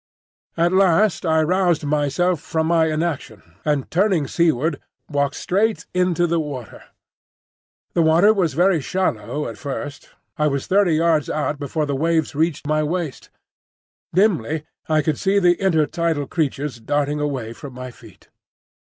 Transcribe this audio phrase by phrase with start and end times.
[0.57, 6.39] At last I roused myself from my inaction, and turning seaward walked straight into the
[6.39, 6.85] water.
[7.93, 10.09] The water was very shallow at first.
[10.39, 13.29] I was thirty yards out before the waves reached to my waist.
[14.11, 18.29] Dimly I could see the intertidal creatures darting away from my feet.